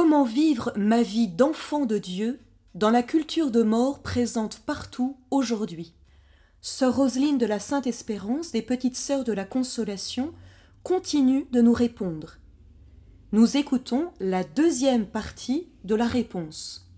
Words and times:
Comment 0.00 0.22
vivre 0.22 0.72
ma 0.76 1.02
vie 1.02 1.26
d'enfant 1.26 1.84
de 1.84 1.98
Dieu 1.98 2.38
dans 2.76 2.90
la 2.90 3.02
culture 3.02 3.50
de 3.50 3.64
mort 3.64 4.00
présente 4.00 4.60
partout 4.60 5.16
aujourd'hui? 5.32 5.92
Sœur 6.60 6.94
Roseline 6.94 7.36
de 7.36 7.46
la 7.46 7.58
Sainte 7.58 7.88
Espérance 7.88 8.52
des 8.52 8.62
Petites 8.62 8.96
Sœurs 8.96 9.24
de 9.24 9.32
la 9.32 9.44
Consolation 9.44 10.32
continue 10.84 11.48
de 11.50 11.60
nous 11.60 11.72
répondre. 11.72 12.36
Nous 13.32 13.56
écoutons 13.56 14.12
la 14.20 14.44
deuxième 14.44 15.04
partie 15.04 15.66
de 15.82 15.96
la 15.96 16.06
réponse. 16.06 16.88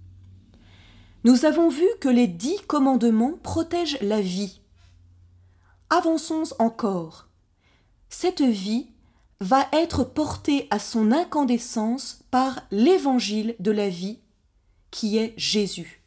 Nous 1.24 1.46
avons 1.46 1.70
vu 1.70 1.86
que 2.02 2.10
les 2.10 2.26
dix 2.26 2.60
commandements 2.66 3.38
protègent 3.42 4.02
la 4.02 4.20
vie. 4.20 4.60
Avançons 5.88 6.52
encore. 6.58 7.28
Cette 8.10 8.42
vie 8.42 8.88
va 9.40 9.66
être 9.72 10.04
portée 10.04 10.66
à 10.70 10.78
son 10.78 11.12
incandescence 11.12 12.20
par 12.30 12.60
l'évangile 12.70 13.56
de 13.58 13.70
la 13.70 13.88
vie, 13.88 14.18
qui 14.90 15.16
est 15.16 15.32
Jésus. 15.36 16.02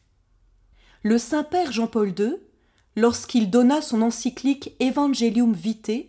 Le 1.02 1.18
Saint-Père 1.18 1.72
Jean-Paul 1.72 2.14
II 2.18 2.36
lorsqu'il 2.96 3.50
donna 3.50 3.82
son 3.82 4.02
encyclique 4.02 4.76
Evangelium 4.80 5.54
Vitae, 5.54 6.06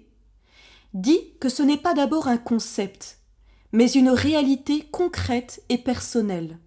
dit 0.92 1.20
que 1.41 1.48
ce 1.48 1.62
n'est 1.62 1.78
pas 1.78 1.95
d'abord 1.95 2.28
un 2.28 2.37
concept, 2.37 3.19
mais 3.72 3.91
une 3.91 4.11
réalité 4.11 4.86
concrète 4.92 5.62
et 5.69 5.78
personnelle. 5.78 6.59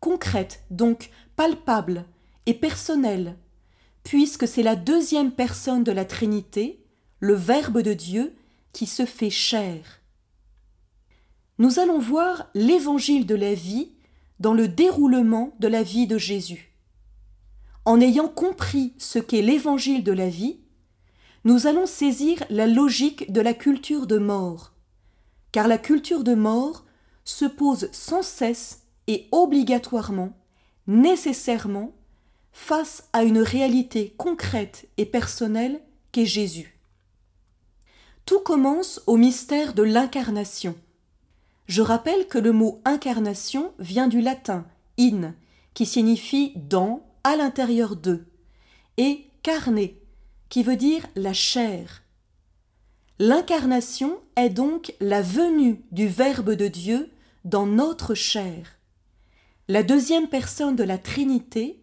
Concrète, 0.00 0.62
donc 0.70 1.10
palpable 1.36 2.04
et 2.44 2.54
personnelle, 2.54 3.36
puisque 4.04 4.46
c'est 4.46 4.62
la 4.62 4.76
deuxième 4.76 5.32
personne 5.32 5.82
de 5.82 5.92
la 5.92 6.04
Trinité, 6.04 6.84
le 7.18 7.34
Verbe 7.34 7.80
de 7.80 7.94
Dieu, 7.94 8.36
qui 8.76 8.86
se 8.86 9.06
fait 9.06 9.30
chair. 9.30 10.02
Nous 11.58 11.78
allons 11.78 11.98
voir 11.98 12.48
l'évangile 12.54 13.26
de 13.26 13.34
la 13.34 13.54
vie 13.54 13.92
dans 14.38 14.54
le 14.54 14.68
déroulement 14.68 15.54
de 15.58 15.68
la 15.68 15.82
vie 15.82 16.06
de 16.06 16.18
Jésus 16.18 16.76
en 17.86 18.00
ayant 18.00 18.28
compris 18.28 18.92
ce 18.98 19.20
qu'est 19.20 19.40
l'évangile 19.42 20.02
de 20.02 20.12
la 20.12 20.28
vie, 20.28 20.58
nous 21.44 21.68
allons 21.68 21.86
saisir 21.86 22.44
la 22.50 22.66
logique 22.66 23.32
de 23.32 23.40
la 23.40 23.54
culture 23.54 24.08
de 24.08 24.18
mort, 24.18 24.74
car 25.52 25.68
la 25.68 25.78
culture 25.78 26.24
de 26.24 26.34
mort 26.34 26.84
se 27.24 27.44
pose 27.44 27.88
sans 27.92 28.22
cesse 28.22 28.82
et 29.06 29.28
obligatoirement, 29.30 30.36
nécessairement, 30.88 31.92
face 32.52 33.08
à 33.12 33.22
une 33.22 33.38
réalité 33.38 34.14
concrète 34.18 34.88
et 34.96 35.06
personnelle 35.06 35.80
qu'est 36.10 36.26
Jésus. 36.26 36.75
Tout 38.26 38.40
commence 38.40 39.00
au 39.06 39.16
mystère 39.16 39.72
de 39.72 39.84
l'incarnation. 39.84 40.74
Je 41.68 41.80
rappelle 41.80 42.26
que 42.26 42.38
le 42.38 42.50
mot 42.50 42.80
incarnation 42.84 43.72
vient 43.78 44.08
du 44.08 44.20
latin 44.20 44.66
in, 44.98 45.32
qui 45.74 45.86
signifie 45.86 46.52
dans, 46.56 47.06
à 47.22 47.36
l'intérieur 47.36 47.94
d'eux, 47.94 48.26
et 48.96 49.26
carné, 49.44 50.02
qui 50.48 50.64
veut 50.64 50.74
dire 50.74 51.06
la 51.14 51.32
chair. 51.32 52.02
L'incarnation 53.20 54.18
est 54.34 54.50
donc 54.50 54.92
la 55.00 55.22
venue 55.22 55.84
du 55.92 56.08
Verbe 56.08 56.50
de 56.50 56.66
Dieu 56.66 57.10
dans 57.44 57.66
notre 57.66 58.14
chair. 58.14 58.80
La 59.68 59.84
deuxième 59.84 60.28
personne 60.28 60.74
de 60.74 60.84
la 60.84 60.98
Trinité 60.98 61.80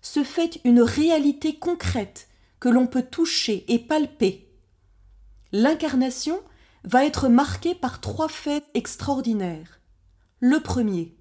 se 0.00 0.24
fait 0.24 0.60
une 0.64 0.80
réalité 0.80 1.56
concrète 1.56 2.28
que 2.58 2.70
l'on 2.70 2.86
peut 2.86 3.04
toucher 3.04 3.66
et 3.68 3.78
palper. 3.78 4.43
L'incarnation 5.56 6.40
va 6.82 7.04
être 7.04 7.28
marquée 7.28 7.76
par 7.76 8.00
trois 8.00 8.26
faits 8.28 8.64
extraordinaires. 8.74 9.80
Le 10.40 10.58
premier, 10.58 11.14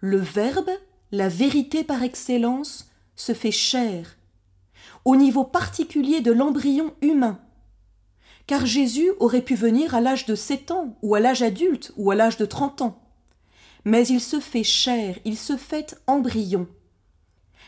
le 0.00 0.16
Verbe 0.16 0.72
la 1.12 1.28
vérité 1.28 1.84
par 1.84 2.02
excellence 2.02 2.90
se 3.14 3.32
fait 3.32 3.52
chair, 3.52 4.16
au 5.04 5.14
niveau 5.14 5.44
particulier 5.44 6.20
de 6.22 6.32
l'embryon 6.32 6.92
humain. 7.02 7.38
Car 8.48 8.66
Jésus 8.66 9.12
aurait 9.20 9.42
pu 9.42 9.54
venir 9.54 9.94
à 9.94 10.00
l'âge 10.00 10.26
de 10.26 10.34
sept 10.34 10.72
ans, 10.72 10.98
ou 11.00 11.14
à 11.14 11.20
l'âge 11.20 11.42
adulte, 11.42 11.92
ou 11.96 12.10
à 12.10 12.16
l'âge 12.16 12.36
de 12.36 12.46
trente 12.46 12.82
ans. 12.82 13.00
Mais 13.84 14.04
il 14.08 14.20
se 14.20 14.40
fait 14.40 14.64
chair, 14.64 15.20
il 15.24 15.38
se 15.38 15.56
fait 15.56 16.02
embryon. 16.08 16.66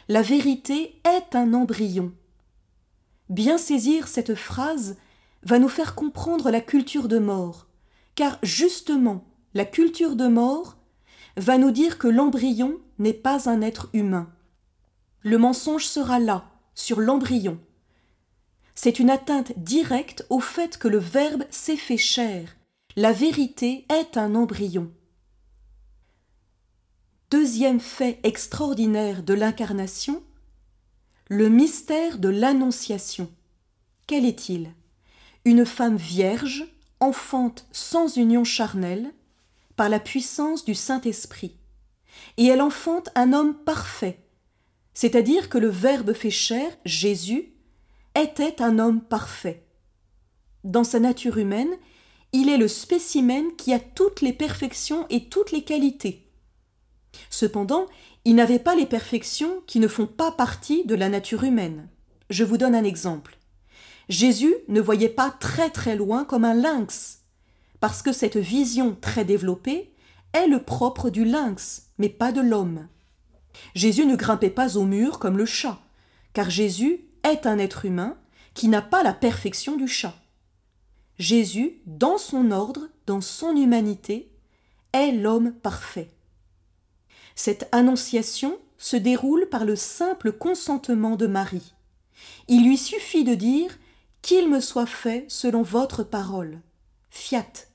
La 0.08 0.22
vérité 0.22 1.00
est 1.04 1.36
un 1.36 1.54
embryon. 1.54 2.12
Bien 3.28 3.58
saisir 3.58 4.08
cette 4.08 4.34
phrase 4.34 4.96
va 5.44 5.58
nous 5.58 5.68
faire 5.68 5.94
comprendre 5.94 6.50
la 6.50 6.60
culture 6.60 7.08
de 7.08 7.18
mort, 7.18 7.66
car 8.14 8.38
justement, 8.42 9.24
la 9.54 9.64
culture 9.64 10.16
de 10.16 10.28
mort 10.28 10.76
va 11.36 11.58
nous 11.58 11.70
dire 11.70 11.98
que 11.98 12.08
l'embryon 12.08 12.78
n'est 12.98 13.12
pas 13.12 13.48
un 13.48 13.60
être 13.62 13.88
humain. 13.92 14.30
Le 15.22 15.38
mensonge 15.38 15.86
sera 15.86 16.18
là, 16.18 16.50
sur 16.74 17.00
l'embryon. 17.00 17.58
C'est 18.74 18.98
une 18.98 19.10
atteinte 19.10 19.52
directe 19.58 20.26
au 20.30 20.40
fait 20.40 20.78
que 20.78 20.88
le 20.88 20.98
Verbe 20.98 21.44
s'est 21.50 21.76
fait 21.76 21.98
chair. 21.98 22.56
La 22.96 23.12
vérité 23.12 23.86
est 23.88 24.16
un 24.16 24.34
embryon. 24.34 24.90
Deuxième 27.30 27.80
fait 27.80 28.20
extraordinaire 28.24 29.22
de 29.22 29.32
l'incarnation, 29.32 30.22
le 31.28 31.48
mystère 31.48 32.18
de 32.18 32.28
l'Annonciation. 32.28 33.30
Quel 34.06 34.26
est-il? 34.26 34.74
Une 35.44 35.66
femme 35.66 35.96
vierge, 35.96 36.64
enfante 37.00 37.66
sans 37.72 38.16
union 38.16 38.44
charnelle, 38.44 39.12
par 39.74 39.88
la 39.88 39.98
puissance 39.98 40.64
du 40.64 40.74
Saint-Esprit. 40.74 41.56
Et 42.36 42.46
elle 42.46 42.62
enfante 42.62 43.08
un 43.16 43.32
homme 43.32 43.54
parfait, 43.54 44.20
c'est-à-dire 44.94 45.48
que 45.48 45.58
le 45.58 45.68
Verbe 45.68 46.12
fait 46.12 46.30
chair, 46.30 46.70
Jésus, 46.84 47.54
était 48.14 48.62
un 48.62 48.78
homme 48.78 49.00
parfait. 49.00 49.64
Dans 50.64 50.84
sa 50.84 51.00
nature 51.00 51.38
humaine, 51.38 51.74
il 52.32 52.48
est 52.48 52.58
le 52.58 52.68
spécimen 52.68 53.56
qui 53.56 53.72
a 53.72 53.80
toutes 53.80 54.20
les 54.20 54.32
perfections 54.32 55.06
et 55.10 55.28
toutes 55.28 55.50
les 55.50 55.64
qualités. 55.64 56.30
Cependant, 57.30 57.86
il 58.24 58.36
n'avait 58.36 58.58
pas 58.58 58.74
les 58.74 58.86
perfections 58.86 59.62
qui 59.66 59.80
ne 59.80 59.88
font 59.88 60.06
pas 60.06 60.30
partie 60.30 60.84
de 60.84 60.94
la 60.94 61.08
nature 61.08 61.44
humaine. 61.44 61.88
Je 62.30 62.44
vous 62.44 62.58
donne 62.58 62.74
un 62.74 62.84
exemple. 62.84 63.38
Jésus 64.08 64.54
ne 64.68 64.80
voyait 64.80 65.08
pas 65.08 65.30
très 65.30 65.70
très 65.70 65.96
loin 65.96 66.24
comme 66.24 66.44
un 66.44 66.54
lynx, 66.54 67.20
parce 67.80 68.02
que 68.02 68.12
cette 68.12 68.36
vision 68.36 68.96
très 69.00 69.24
développée 69.24 69.92
est 70.32 70.46
le 70.46 70.62
propre 70.62 71.10
du 71.10 71.24
lynx, 71.24 71.90
mais 71.98 72.08
pas 72.08 72.32
de 72.32 72.40
l'homme. 72.40 72.88
Jésus 73.74 74.06
ne 74.06 74.16
grimpait 74.16 74.50
pas 74.50 74.76
au 74.76 74.84
mur 74.84 75.18
comme 75.18 75.38
le 75.38 75.46
chat, 75.46 75.80
car 76.32 76.50
Jésus 76.50 77.04
est 77.22 77.46
un 77.46 77.58
être 77.58 77.84
humain 77.84 78.16
qui 78.54 78.68
n'a 78.68 78.82
pas 78.82 79.02
la 79.02 79.12
perfection 79.12 79.76
du 79.76 79.88
chat. 79.88 80.14
Jésus, 81.18 81.80
dans 81.86 82.18
son 82.18 82.50
ordre, 82.50 82.88
dans 83.06 83.20
son 83.20 83.54
humanité, 83.56 84.30
est 84.92 85.12
l'homme 85.12 85.52
parfait. 85.52 86.10
Cette 87.34 87.68
annonciation 87.72 88.58
se 88.78 88.96
déroule 88.96 89.48
par 89.48 89.64
le 89.64 89.76
simple 89.76 90.32
consentement 90.32 91.16
de 91.16 91.26
Marie. 91.26 91.72
Il 92.48 92.66
lui 92.66 92.76
suffit 92.76 93.24
de 93.24 93.34
dire 93.34 93.78
Qu'il 94.22 94.48
me 94.48 94.60
soit 94.60 94.86
fait 94.86 95.24
selon 95.28 95.62
votre 95.62 96.04
parole. 96.04 96.60
Fiat. 97.10 97.66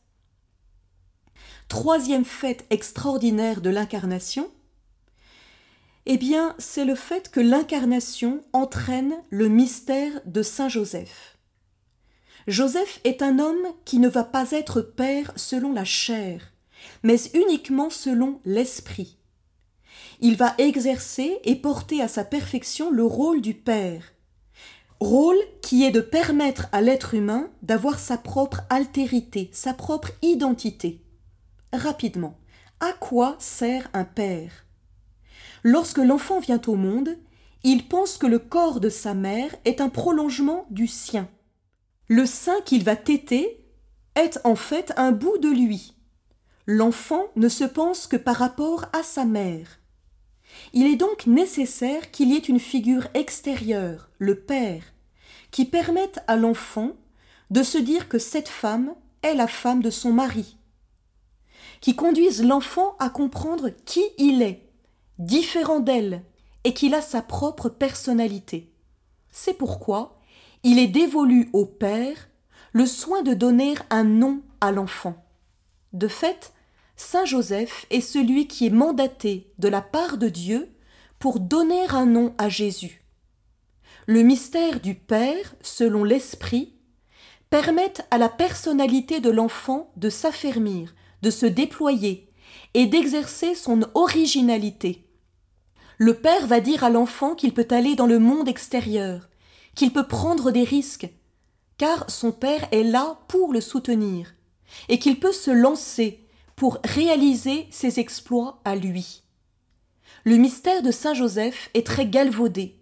Troisième 1.67 2.23
fête 2.23 2.65
extraordinaire 2.69 3.59
de 3.59 3.69
l'incarnation, 3.69 4.49
eh 6.05 6.17
bien, 6.17 6.55
c'est 6.57 6.85
le 6.85 6.95
fait 6.95 7.29
que 7.29 7.41
l'incarnation 7.41 8.45
entraîne 8.53 9.13
le 9.29 9.49
mystère 9.49 10.21
de 10.25 10.41
Saint 10.41 10.69
Joseph. 10.69 11.37
Joseph 12.47 13.01
est 13.03 13.21
un 13.21 13.39
homme 13.39 13.67
qui 13.83 13.99
ne 13.99 14.07
va 14.07 14.23
pas 14.23 14.51
être 14.51 14.79
père 14.79 15.33
selon 15.35 15.73
la 15.73 15.83
chair, 15.83 16.53
mais 17.03 17.17
uniquement 17.33 17.89
selon 17.89 18.39
l'esprit. 18.45 19.17
Il 20.21 20.37
va 20.37 20.55
exercer 20.59 21.39
et 21.43 21.57
porter 21.57 22.01
à 22.01 22.07
sa 22.07 22.23
perfection 22.23 22.89
le 22.89 23.03
rôle 23.03 23.41
du 23.41 23.53
père, 23.53 24.13
rôle 24.99 25.37
qui 25.61 25.83
est 25.83 25.91
de 25.91 26.01
permettre 26.01 26.67
à 26.71 26.81
l'être 26.81 27.13
humain 27.13 27.49
d'avoir 27.61 27.99
sa 27.99 28.17
propre 28.17 28.61
altérité, 28.69 29.49
sa 29.53 29.73
propre 29.73 30.11
identité. 30.21 31.03
Rapidement, 31.73 32.37
à 32.79 32.93
quoi 32.93 33.35
sert 33.39 33.89
un 33.93 34.05
père? 34.05 34.65
Lorsque 35.63 35.97
l'enfant 35.97 36.39
vient 36.39 36.61
au 36.67 36.75
monde, 36.75 37.17
il 37.63 37.87
pense 37.87 38.17
que 38.17 38.27
le 38.27 38.39
corps 38.39 38.79
de 38.79 38.89
sa 38.89 39.13
mère 39.13 39.53
est 39.65 39.81
un 39.81 39.89
prolongement 39.89 40.65
du 40.69 40.87
sien. 40.87 41.27
Le 42.07 42.25
sein 42.25 42.61
qu'il 42.65 42.83
va 42.83 42.95
téter 42.95 43.65
est 44.15 44.39
en 44.45 44.55
fait 44.55 44.93
un 44.97 45.11
bout 45.11 45.37
de 45.39 45.49
lui. 45.49 45.95
L'enfant 46.65 47.25
ne 47.35 47.49
se 47.49 47.63
pense 47.63 48.07
que 48.07 48.17
par 48.17 48.35
rapport 48.35 48.85
à 48.93 49.03
sa 49.03 49.25
mère. 49.25 49.79
Il 50.73 50.87
est 50.87 50.95
donc 50.95 51.27
nécessaire 51.27 52.11
qu'il 52.11 52.29
y 52.29 52.35
ait 52.35 52.39
une 52.39 52.59
figure 52.59 53.07
extérieure, 53.13 54.09
le 54.17 54.35
père, 54.35 54.83
qui 55.51 55.65
permette 55.65 56.19
à 56.27 56.35
l'enfant 56.35 56.91
de 57.49 57.63
se 57.63 57.77
dire 57.77 58.09
que 58.09 58.19
cette 58.19 58.49
femme 58.49 58.93
est 59.23 59.33
la 59.33 59.47
femme 59.47 59.81
de 59.81 59.89
son 59.89 60.11
mari, 60.11 60.57
qui 61.81 61.95
conduisent 61.95 62.43
l'enfant 62.43 62.95
à 62.99 63.09
comprendre 63.09 63.69
qui 63.85 64.03
il 64.17 64.41
est, 64.41 64.69
différent 65.19 65.79
d'elle, 65.79 66.23
et 66.63 66.73
qu'il 66.73 66.93
a 66.93 67.01
sa 67.01 67.21
propre 67.21 67.69
personnalité. 67.69 68.73
C'est 69.31 69.53
pourquoi 69.53 70.19
il 70.63 70.79
est 70.79 70.87
dévolu 70.87 71.49
au 71.53 71.65
Père 71.65 72.27
le 72.73 72.85
soin 72.85 73.23
de 73.23 73.33
donner 73.33 73.75
un 73.89 74.03
nom 74.03 74.41
à 74.59 74.71
l'enfant. 74.71 75.15
De 75.93 76.07
fait, 76.07 76.51
Saint 76.97 77.25
Joseph 77.25 77.85
est 77.91 78.01
celui 78.01 78.47
qui 78.47 78.65
est 78.65 78.71
mandaté 78.71 79.53
de 79.59 79.67
la 79.67 79.81
part 79.81 80.17
de 80.17 80.29
Dieu 80.29 80.67
pour 81.19 81.39
donner 81.39 81.87
un 81.89 82.07
nom 82.07 82.33
à 82.39 82.49
Jésus. 82.49 83.03
Le 84.07 84.23
mystère 84.23 84.79
du 84.79 84.95
Père, 84.95 85.55
selon 85.61 86.03
l'Esprit, 86.03 86.73
permet 87.51 87.93
à 88.09 88.17
la 88.17 88.29
personnalité 88.29 89.19
de 89.19 89.29
l'enfant 89.29 89.91
de 89.95 90.09
s'affermir, 90.09 90.95
de 91.21 91.29
se 91.29 91.45
déployer 91.45 92.31
et 92.73 92.87
d'exercer 92.87 93.53
son 93.53 93.81
originalité. 93.93 95.07
Le 95.99 96.15
Père 96.15 96.47
va 96.47 96.59
dire 96.59 96.83
à 96.83 96.89
l'enfant 96.89 97.35
qu'il 97.35 97.53
peut 97.53 97.67
aller 97.69 97.95
dans 97.95 98.07
le 98.07 98.19
monde 98.19 98.47
extérieur, 98.47 99.29
qu'il 99.75 99.93
peut 99.93 100.07
prendre 100.07 100.51
des 100.51 100.63
risques, 100.63 101.09
car 101.77 102.09
son 102.09 102.31
Père 102.31 102.67
est 102.71 102.83
là 102.83 103.19
pour 103.27 103.53
le 103.53 103.61
soutenir, 103.61 104.33
et 104.89 104.99
qu'il 104.99 105.19
peut 105.19 105.31
se 105.31 105.51
lancer 105.51 106.26
pour 106.57 106.79
réaliser 106.83 107.67
ses 107.69 107.99
exploits 107.99 108.59
à 108.65 108.75
lui. 108.75 109.21
Le 110.25 110.37
mystère 110.37 110.81
de 110.81 110.89
Saint 110.91 111.13
Joseph 111.13 111.69
est 111.75 111.85
très 111.85 112.07
galvaudé, 112.07 112.75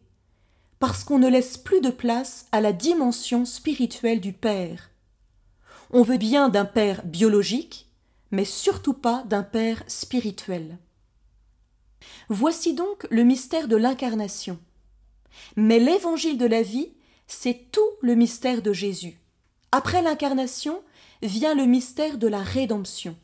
parce 0.80 1.04
qu'on 1.04 1.20
ne 1.20 1.28
laisse 1.28 1.58
plus 1.58 1.82
de 1.82 1.90
place 1.90 2.48
à 2.54 2.62
la 2.62 2.72
dimension 2.72 3.44
spirituelle 3.44 4.22
du 4.22 4.32
Père. 4.32 4.92
On 5.92 6.04
veut 6.04 6.18
bien 6.18 6.48
d'un 6.48 6.64
Père 6.64 7.04
biologique, 7.06 7.90
mais 8.32 8.46
surtout 8.46 8.94
pas 8.94 9.24
d'un 9.28 9.44
Père 9.44 9.84
spirituel. 9.88 10.78
Voici 12.30 12.74
donc 12.74 13.06
le 13.12 13.24
mystère 13.24 13.68
de 13.68 13.76
l'incarnation. 13.76 14.58
Mais 15.58 15.80
l'évangile 15.80 16.38
de 16.38 16.46
la 16.46 16.62
vie, 16.62 16.94
c'est 17.28 17.72
tout 17.74 17.82
le 18.02 18.16
mystère 18.16 18.62
de 18.62 18.72
Jésus. 18.72 19.20
Après 19.74 20.02
l'incarnation 20.02 20.82
vient 21.22 21.56
le 21.56 21.66
mystère 21.66 22.18
de 22.18 22.28
la 22.30 22.42
rédemption. 22.42 23.18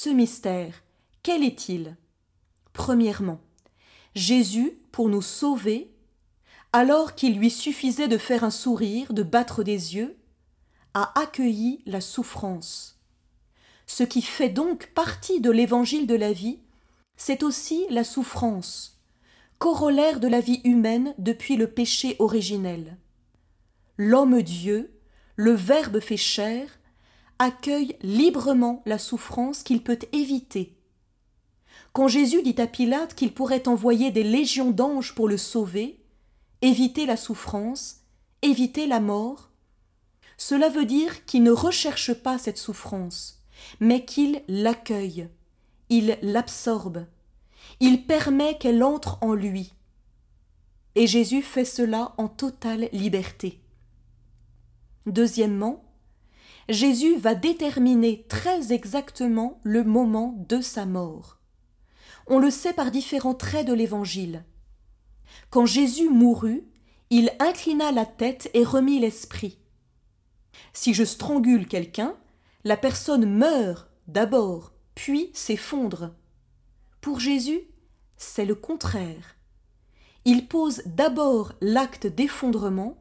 Ce 0.00 0.10
mystère, 0.10 0.84
quel 1.24 1.42
est-il? 1.42 1.96
Premièrement, 2.72 3.40
Jésus, 4.14 4.78
pour 4.92 5.08
nous 5.08 5.22
sauver, 5.22 5.90
alors 6.72 7.16
qu'il 7.16 7.36
lui 7.36 7.50
suffisait 7.50 8.06
de 8.06 8.16
faire 8.16 8.44
un 8.44 8.52
sourire, 8.52 9.12
de 9.12 9.24
battre 9.24 9.64
des 9.64 9.96
yeux, 9.96 10.16
a 10.94 11.18
accueilli 11.18 11.82
la 11.84 12.00
souffrance. 12.00 13.00
Ce 13.88 14.04
qui 14.04 14.22
fait 14.22 14.50
donc 14.50 14.92
partie 14.94 15.40
de 15.40 15.50
l'évangile 15.50 16.06
de 16.06 16.14
la 16.14 16.32
vie, 16.32 16.60
c'est 17.16 17.42
aussi 17.42 17.84
la 17.90 18.04
souffrance, 18.04 19.00
corollaire 19.58 20.20
de 20.20 20.28
la 20.28 20.40
vie 20.40 20.60
humaine 20.62 21.12
depuis 21.18 21.56
le 21.56 21.68
péché 21.68 22.14
originel. 22.20 22.96
L'homme 23.96 24.42
Dieu, 24.42 24.96
le 25.34 25.54
Verbe 25.54 25.98
fait 25.98 26.16
chair, 26.16 26.77
accueille 27.38 27.96
librement 28.02 28.82
la 28.86 28.98
souffrance 28.98 29.62
qu'il 29.62 29.82
peut 29.82 29.98
éviter. 30.12 30.76
Quand 31.92 32.08
Jésus 32.08 32.42
dit 32.42 32.60
à 32.60 32.66
Pilate 32.66 33.14
qu'il 33.14 33.32
pourrait 33.32 33.68
envoyer 33.68 34.10
des 34.10 34.22
légions 34.22 34.70
d'anges 34.70 35.14
pour 35.14 35.28
le 35.28 35.36
sauver, 35.36 36.00
éviter 36.62 37.06
la 37.06 37.16
souffrance, 37.16 38.02
éviter 38.42 38.86
la 38.86 39.00
mort, 39.00 39.50
cela 40.36 40.68
veut 40.68 40.84
dire 40.84 41.24
qu'il 41.24 41.42
ne 41.42 41.50
recherche 41.50 42.14
pas 42.14 42.38
cette 42.38 42.58
souffrance, 42.58 43.42
mais 43.80 44.04
qu'il 44.04 44.42
l'accueille, 44.46 45.28
il 45.88 46.18
l'absorbe, 46.22 47.06
il 47.80 48.06
permet 48.06 48.56
qu'elle 48.58 48.82
entre 48.82 49.18
en 49.20 49.34
lui. 49.34 49.72
Et 50.94 51.06
Jésus 51.06 51.42
fait 51.42 51.64
cela 51.64 52.14
en 52.18 52.28
totale 52.28 52.88
liberté. 52.92 53.60
Deuxièmement, 55.06 55.84
Jésus 56.68 57.16
va 57.16 57.34
déterminer 57.34 58.26
très 58.28 58.72
exactement 58.72 59.58
le 59.62 59.84
moment 59.84 60.34
de 60.48 60.60
sa 60.60 60.84
mort. 60.84 61.38
On 62.26 62.38
le 62.38 62.50
sait 62.50 62.74
par 62.74 62.90
différents 62.90 63.34
traits 63.34 63.66
de 63.66 63.72
l'Évangile. 63.72 64.44
Quand 65.48 65.64
Jésus 65.64 66.10
mourut, 66.10 66.68
il 67.08 67.32
inclina 67.38 67.90
la 67.90 68.04
tête 68.04 68.50
et 68.52 68.64
remit 68.64 69.00
l'esprit. 69.00 69.58
Si 70.74 70.92
je 70.92 71.04
strangule 71.04 71.66
quelqu'un, 71.66 72.14
la 72.64 72.76
personne 72.76 73.24
meurt 73.24 73.88
d'abord, 74.06 74.72
puis 74.94 75.30
s'effondre. 75.32 76.14
Pour 77.00 77.18
Jésus, 77.18 77.62
c'est 78.18 78.44
le 78.44 78.54
contraire. 78.54 79.36
Il 80.26 80.46
pose 80.48 80.82
d'abord 80.84 81.54
l'acte 81.62 82.06
d'effondrement, 82.06 83.00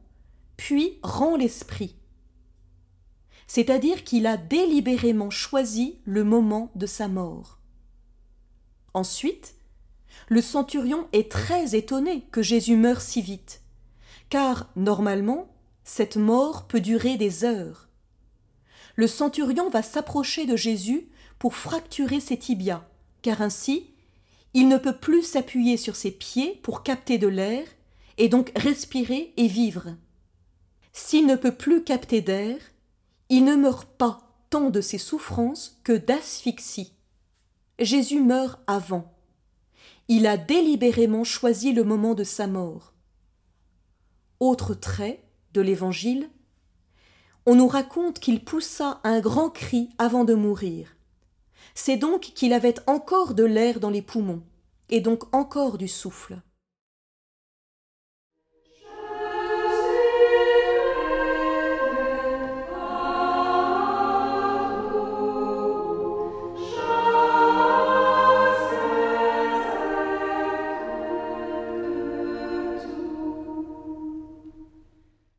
puis 0.55 0.99
rend 1.03 1.35
l'esprit. 1.35 1.97
C'est-à-dire 3.47 4.03
qu'il 4.03 4.27
a 4.27 4.37
délibérément 4.37 5.29
choisi 5.29 5.99
le 6.05 6.23
moment 6.23 6.71
de 6.75 6.85
sa 6.85 7.07
mort. 7.07 7.59
Ensuite, 8.93 9.55
le 10.27 10.41
centurion 10.41 11.07
est 11.13 11.31
très 11.31 11.75
étonné 11.75 12.25
que 12.31 12.41
Jésus 12.41 12.75
meure 12.75 13.01
si 13.01 13.21
vite, 13.21 13.61
car, 14.29 14.69
normalement, 14.75 15.47
cette 15.83 16.17
mort 16.17 16.67
peut 16.67 16.81
durer 16.81 17.15
des 17.15 17.45
heures. 17.45 17.87
Le 18.95 19.07
centurion 19.07 19.69
va 19.69 19.81
s'approcher 19.81 20.45
de 20.45 20.55
Jésus 20.55 21.07
pour 21.39 21.55
fracturer 21.55 22.19
ses 22.19 22.37
tibias, 22.37 22.85
car 23.21 23.41
ainsi, 23.41 23.91
il 24.53 24.67
ne 24.67 24.77
peut 24.77 24.97
plus 24.97 25.23
s'appuyer 25.23 25.77
sur 25.77 25.95
ses 25.95 26.11
pieds 26.11 26.59
pour 26.63 26.83
capter 26.83 27.17
de 27.17 27.27
l'air, 27.27 27.65
et 28.17 28.27
donc 28.27 28.51
respirer 28.55 29.33
et 29.37 29.47
vivre. 29.47 29.95
S'il 30.91 31.27
ne 31.27 31.35
peut 31.35 31.53
plus 31.53 31.83
capter 31.83 32.21
d'air, 32.21 32.57
il 33.29 33.43
ne 33.45 33.55
meurt 33.55 33.87
pas 33.97 34.21
tant 34.49 34.69
de 34.69 34.81
ses 34.81 34.97
souffrances 34.97 35.79
que 35.83 35.93
d'asphyxie. 35.93 36.93
Jésus 37.79 38.21
meurt 38.21 38.59
avant 38.67 39.13
il 40.09 40.25
a 40.25 40.37
délibérément 40.37 41.23
choisi 41.23 41.73
le 41.73 41.83
moment 41.83 42.13
de 42.13 42.23
sa 42.23 42.47
mort. 42.47 42.93
Autre 44.39 44.73
trait 44.73 45.23
de 45.53 45.61
l'Évangile, 45.61 46.29
on 47.45 47.55
nous 47.55 47.67
raconte 47.67 48.19
qu'il 48.19 48.43
poussa 48.43 48.99
un 49.03 49.19
grand 49.19 49.49
cri 49.49 49.89
avant 49.97 50.23
de 50.23 50.33
mourir. 50.33 50.95
C'est 51.75 51.97
donc 51.97 52.21
qu'il 52.21 52.53
avait 52.53 52.75
encore 52.87 53.33
de 53.33 53.43
l'air 53.43 53.79
dans 53.79 53.89
les 53.89 54.01
poumons, 54.01 54.43
et 54.89 55.01
donc 55.01 55.33
encore 55.35 55.77
du 55.77 55.87
souffle. 55.87 56.41